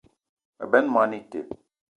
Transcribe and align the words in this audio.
Me 0.57 0.65
benn 0.71 0.87
moni 0.93 1.15
ite 1.21 1.39